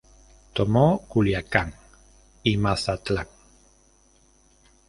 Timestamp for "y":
2.41-2.57